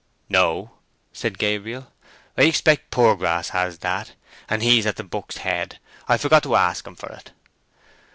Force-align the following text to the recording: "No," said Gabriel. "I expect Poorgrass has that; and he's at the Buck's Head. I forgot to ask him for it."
"No," 0.29 0.71
said 1.13 1.37
Gabriel. 1.37 1.91
"I 2.35 2.45
expect 2.45 2.89
Poorgrass 2.89 3.49
has 3.49 3.77
that; 3.85 4.13
and 4.49 4.63
he's 4.63 4.87
at 4.87 4.95
the 4.95 5.03
Buck's 5.03 5.37
Head. 5.37 5.77
I 6.07 6.17
forgot 6.17 6.41
to 6.41 6.55
ask 6.55 6.87
him 6.87 6.95
for 6.95 7.09
it." 7.11 7.29